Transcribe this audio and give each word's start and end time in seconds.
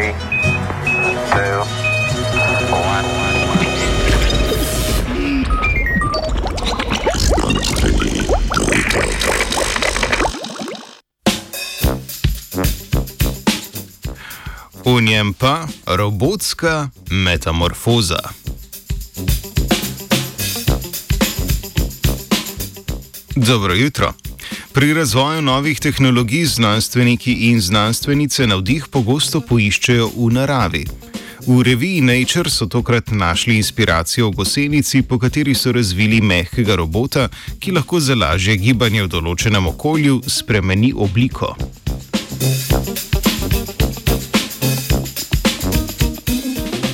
three, 0.00 0.14
two, 1.30 1.60
one. 2.72 3.04
V 14.84 15.00
njem 15.00 15.34
pa 15.34 15.66
robotska 15.86 16.88
metamorfoza. 17.10 18.18
Dobro 23.36 23.74
jutro. 23.74 24.14
Pri 24.72 24.94
razvoju 24.94 25.42
novih 25.42 25.80
tehnologij 25.80 26.44
znanstveniki 26.44 27.32
in 27.32 27.60
znanstvenice 27.60 28.46
navdih 28.46 28.86
pogosto 28.90 29.40
poiščejo 29.40 30.06
v 30.16 30.28
naravi. 30.32 30.84
V 31.46 31.62
reviji 31.62 32.00
Nature 32.00 32.50
so 32.50 32.66
tokrat 32.66 33.10
našli 33.10 33.56
inspiracijo 33.56 34.28
v 34.30 34.36
gosenici, 34.36 35.02
po 35.02 35.18
kateri 35.18 35.54
so 35.54 35.72
razvili 35.72 36.20
mehkega 36.20 36.76
robota, 36.76 37.28
ki 37.58 37.72
lahko 37.72 38.00
za 38.00 38.14
lažje 38.14 38.56
gibanje 38.56 39.02
v 39.02 39.08
določenem 39.08 39.66
okolju 39.66 40.22
spremeni 40.26 40.92
obliko. 40.94 41.56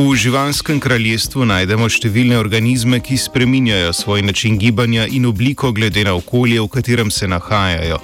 V 0.00 0.14
živalskem 0.16 0.78
kraljestvu 0.80 1.44
najdemo 1.44 1.84
številne 1.92 2.38
organizme, 2.40 3.02
ki 3.04 3.18
spreminjajo 3.20 3.90
svoj 3.92 4.22
način 4.24 4.56
gibanja 4.56 5.04
in 5.04 5.26
obliko 5.28 5.74
glede 5.76 6.06
na 6.08 6.14
okolje, 6.16 6.56
v 6.56 6.70
katerem 6.72 7.10
se 7.12 7.28
nahajajo. 7.28 7.98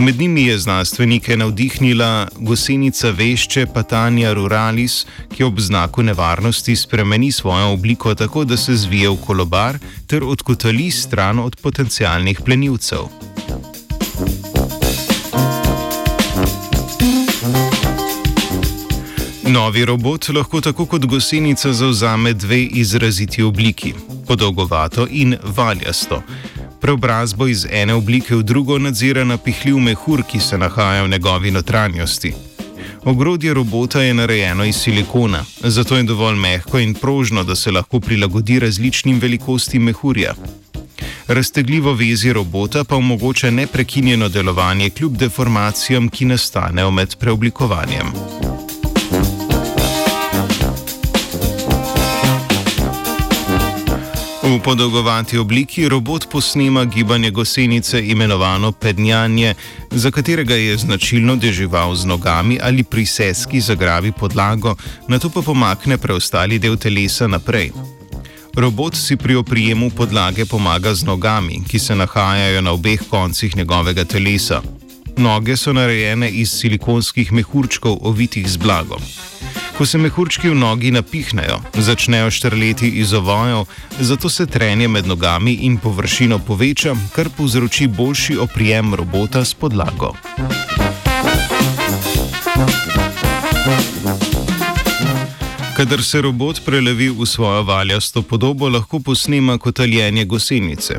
Med 0.00 0.16
njimi 0.18 0.46
je 0.48 0.56
znanstvenike 0.64 1.36
navdihnila 1.36 2.30
gosenica 2.48 3.12
vešče 3.12 3.66
Patanja 3.76 4.32
ruralis, 4.32 5.02
ki 5.36 5.44
ob 5.44 5.60
znaku 5.60 6.02
nevarnosti 6.08 6.76
spremeni 6.80 7.28
svojo 7.32 7.74
obliko 7.76 8.14
tako, 8.14 8.48
da 8.48 8.56
se 8.56 8.72
zvije 8.86 9.12
v 9.12 9.20
kolobar 9.26 9.78
ter 10.08 10.24
odkotali 10.24 10.88
stran 10.90 11.44
od 11.44 11.60
potencialnih 11.60 12.40
plenilcev. 12.40 13.12
Novi 19.46 19.84
robot 19.84 20.28
lahko 20.28 20.60
tako 20.60 20.86
kot 20.86 21.04
gosenica 21.06 21.72
zauzame 21.72 22.32
dve 22.32 22.62
izraziti 22.62 23.42
obliki: 23.42 23.94
podolgovato 24.26 25.06
in 25.10 25.36
valjasto. 25.56 26.22
Preobrazbo 26.80 27.46
iz 27.46 27.66
ene 27.70 27.94
oblike 27.94 28.36
v 28.36 28.42
drugo 28.42 28.78
nadzira 28.78 29.24
napihljiv 29.24 29.78
mehur, 29.78 30.22
ki 30.22 30.40
se 30.40 30.58
nahaja 30.58 31.02
v 31.02 31.08
njegovi 31.08 31.50
notranjosti. 31.50 32.32
Ogrodje 33.04 33.54
robota 33.54 34.02
je 34.02 34.14
narejeno 34.14 34.64
iz 34.64 34.76
silikona, 34.76 35.44
zato 35.62 35.96
je 35.96 36.02
dovolj 36.02 36.36
mehko 36.36 36.78
in 36.78 36.94
prožno, 36.94 37.44
da 37.44 37.54
se 37.56 37.70
lahko 37.70 38.00
prilagodi 38.00 38.58
različnim 38.58 39.18
velikostim 39.20 39.82
mehurja. 39.82 40.34
Raztegljivo 41.28 41.92
vezi 41.92 42.32
robota 42.32 42.84
pa 42.84 42.96
omogoča 42.96 43.50
neprekinjeno 43.50 44.28
delovanje 44.28 44.90
kljub 44.90 45.16
deformacijam, 45.16 46.08
ki 46.08 46.24
nastanejo 46.24 46.90
med 46.90 47.16
preoblikovanjem. 47.16 48.12
V 54.44 54.60
podolgovati 54.60 55.38
obliki 55.38 55.88
robot 55.88 56.26
posnema 56.30 56.84
gibanje 56.84 57.30
gosenice 57.30 58.06
imenovano 58.06 58.72
pednjanje, 58.72 59.54
za 59.90 60.10
katerega 60.10 60.54
je 60.54 60.76
značilno 60.76 61.36
dežival 61.36 61.94
z 61.94 62.04
nogami 62.04 62.58
ali 62.62 62.82
pri 62.82 63.06
seski 63.06 63.60
zagrabi 63.60 64.12
podlago, 64.12 64.74
na 65.08 65.18
to 65.18 65.30
pa 65.30 65.42
pomakne 65.42 65.98
preostali 65.98 66.58
del 66.58 66.76
telesa 66.76 67.26
naprej. 67.26 67.72
Robot 68.54 68.96
si 68.96 69.16
pri 69.16 69.34
oprijemu 69.34 69.90
podlage 69.90 70.44
pomaga 70.44 70.94
z 70.94 71.04
nogami, 71.04 71.62
ki 71.68 71.78
se 71.78 71.96
nahajajo 71.96 72.60
na 72.60 72.72
obeh 72.72 73.00
koncih 73.10 73.56
njegovega 73.56 74.04
telesa. 74.04 74.62
Noge 75.16 75.56
so 75.56 75.72
narejene 75.72 76.30
iz 76.30 76.50
silikonskih 76.50 77.32
mehurčkov 77.32 77.98
ovitih 78.00 78.50
z 78.50 78.56
blagom. 78.56 79.00
Ko 79.78 79.86
se 79.86 79.98
mehurčki 79.98 80.48
v 80.48 80.54
nogi 80.54 80.90
napihnejo, 80.90 81.58
začnejo 81.74 82.30
štrleti 82.30 82.88
iz 82.88 83.12
ovojev, 83.12 83.64
zato 84.00 84.28
se 84.28 84.46
trenje 84.46 84.88
med 84.88 85.06
nogami 85.06 85.52
in 85.66 85.76
površino 85.76 86.38
poveča, 86.38 86.94
kar 87.14 87.28
povzroči 87.36 87.86
boljši 87.86 88.36
oprijem 88.38 88.94
robota 88.94 89.44
s 89.44 89.54
podlago. 89.54 90.12
Kadar 95.76 96.02
se 96.02 96.20
robot 96.22 96.60
prelevi 96.64 97.10
v 97.10 97.26
svojo 97.26 97.62
valjasto 97.62 98.22
podobo, 98.22 98.68
lahko 98.68 99.00
posnema 99.00 99.58
kotaljenje 99.58 100.24
gosenice. 100.24 100.98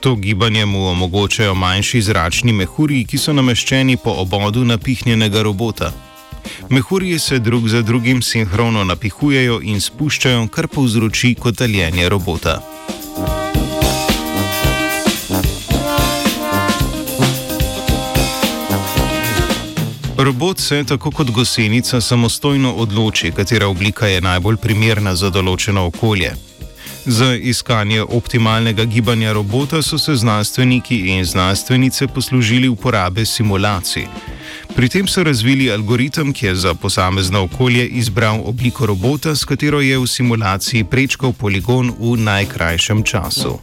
To 0.00 0.14
gibanje 0.14 0.66
mu 0.66 0.88
omogočajo 0.88 1.54
manjši 1.54 2.02
zračni 2.02 2.52
mehurji, 2.52 3.04
ki 3.04 3.18
so 3.18 3.32
nameščeni 3.32 3.96
po 3.96 4.10
obodu 4.10 4.64
napihnjenega 4.64 5.42
robota. 5.42 6.07
Mehurji 6.70 7.18
se 7.18 7.38
drug 7.38 7.68
za 7.68 7.82
drugim 7.82 8.22
sinhrono 8.22 8.84
napihujejo 8.84 9.60
in 9.62 9.80
spuščajo, 9.80 10.48
kar 10.48 10.68
povzroči 10.68 11.34
kotaljenje 11.34 12.08
robota. 12.08 12.60
Robot 20.18 20.58
se, 20.58 20.84
tako 20.84 21.10
kot 21.10 21.30
gosenica, 21.30 22.00
samostojno 22.00 22.72
odloči, 22.72 23.30
katera 23.30 23.66
oblika 23.68 24.06
je 24.06 24.20
najbolj 24.20 24.56
primerna 24.56 25.14
za 25.14 25.30
določeno 25.30 25.84
okolje. 25.86 26.32
Za 27.06 27.34
iskanje 27.34 28.02
optimalnega 28.02 28.84
gibanja 28.84 29.32
robota 29.32 29.82
so 29.82 29.98
se 29.98 30.16
znanstveniki 30.16 30.98
in 31.14 31.24
znanstvenice 31.24 32.06
poslužili 32.06 32.68
uporabe 32.68 33.24
simulacij. 33.24 34.08
Pri 34.76 34.88
tem 34.88 35.06
so 35.06 35.22
razvili 35.22 35.70
algoritem, 35.72 36.32
ki 36.32 36.46
je 36.46 36.54
za 36.54 36.74
posamezno 36.74 37.42
okolje 37.42 37.86
izbral 37.86 38.40
obliko 38.44 38.86
robota, 38.86 39.36
s 39.36 39.44
katero 39.44 39.80
je 39.80 39.98
v 39.98 40.06
simulaciji 40.06 40.84
prečkal 40.84 41.32
poligon 41.32 41.92
v 41.98 42.16
najkrajšem 42.16 43.02
času. 43.02 43.58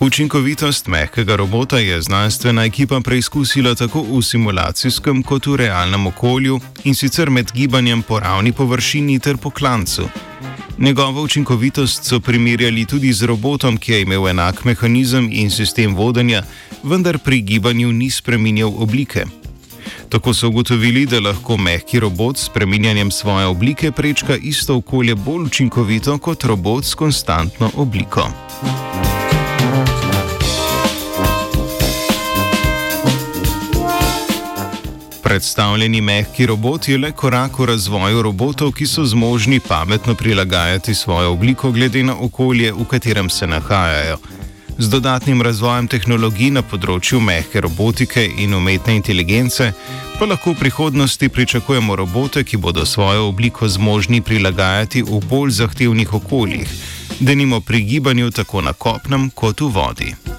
Učinkovitost 0.00 0.86
mehkega 0.86 1.36
robota 1.36 1.78
je 1.78 2.02
znanstvena 2.02 2.64
ekipa 2.64 3.00
preizkusila 3.00 3.74
tako 3.74 4.02
v 4.02 4.22
simulacijskem 4.22 5.22
kot 5.22 5.46
v 5.46 5.56
realnem 5.56 6.06
okolju 6.06 6.60
in 6.84 6.94
sicer 6.94 7.30
med 7.30 7.52
gibanjem 7.52 8.02
po 8.02 8.20
ravni 8.20 8.52
površini 8.52 9.18
ter 9.18 9.36
po 9.36 9.50
klancu. 9.50 10.08
Njegovo 10.78 11.22
učinkovitost 11.22 12.04
so 12.04 12.20
primerjali 12.20 12.84
tudi 12.86 13.12
z 13.12 13.26
robotom, 13.26 13.76
ki 13.76 13.92
je 13.92 14.02
imel 14.02 14.28
enak 14.28 14.64
mehanizem 14.64 15.28
in 15.32 15.50
sistem 15.50 15.96
vodenja, 15.96 16.42
vendar 16.82 17.18
pri 17.18 17.40
gibanju 17.40 17.92
ni 17.92 18.10
spremenjal 18.10 18.72
oblike. 18.78 19.24
Tako 20.08 20.34
so 20.34 20.48
ugotovili, 20.48 21.06
da 21.06 21.20
lahko 21.20 21.56
mehki 21.56 22.00
robot 22.00 22.38
s 22.38 22.46
spreminjanjem 22.46 23.10
svoje 23.10 23.46
oblike 23.46 23.92
prečka 23.92 24.36
isto 24.36 24.76
okolje 24.76 25.14
bolj 25.14 25.44
učinkovito 25.44 26.18
kot 26.18 26.44
robot 26.44 26.84
s 26.84 26.94
konstantno 26.94 27.70
obliko. 27.76 28.30
Predstavljeni 35.28 36.00
mehki 36.00 36.46
robot 36.46 36.88
je 36.88 36.98
le 36.98 37.10
korak 37.12 37.58
v 37.58 37.64
razvoju 37.68 38.22
robotov, 38.22 38.70
ki 38.72 38.86
so 38.86 39.02
zmožni 39.04 39.60
pametno 39.60 40.14
prilagajati 40.14 40.94
svojo 40.94 41.32
obliko 41.32 41.70
glede 41.70 42.02
na 42.02 42.14
okolje, 42.20 42.72
v 42.72 42.84
katerem 42.84 43.28
se 43.30 43.46
nahajajo. 43.46 44.16
Z 44.78 44.88
dodatnim 44.88 45.42
razvojem 45.42 45.88
tehnologij 45.88 46.50
na 46.50 46.62
področju 46.62 47.20
mehke 47.20 47.60
robotike 47.60 48.24
in 48.38 48.54
umetne 48.56 48.96
inteligence 48.96 49.68
pa 50.18 50.24
lahko 50.24 50.56
v 50.56 50.62
prihodnosti 50.64 51.28
pričakujemo 51.28 51.96
robote, 51.96 52.44
ki 52.44 52.56
bodo 52.56 52.86
svojo 52.86 53.28
obliko 53.28 53.68
zmožni 53.68 54.22
prilagajati 54.24 55.02
v 55.02 55.20
bolj 55.28 55.50
zahtevnih 55.60 56.14
okoljih, 56.22 56.72
denimo 57.20 57.60
pri 57.60 57.84
gibanju 57.84 58.30
tako 58.30 58.64
na 58.64 58.72
kopnem 58.72 59.30
kot 59.30 59.60
v 59.60 59.72
vodi. 59.76 60.37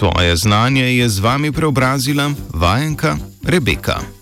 Svoje 0.00 0.36
znanje 0.36 0.96
je 0.96 1.08
z 1.08 1.18
vami 1.18 1.52
preobrazila 1.52 2.30
vajenka 2.54 3.16
Rebeka. 3.44 4.19